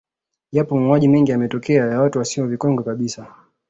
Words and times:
Yapo 0.51 0.77
mauaji 0.77 1.07
mengi 1.07 1.31
yametokea 1.31 1.85
ya 1.85 2.01
watu 2.01 2.19
wasio 2.19 2.47
vikongwe 2.47 2.85
kabisa 2.85 3.35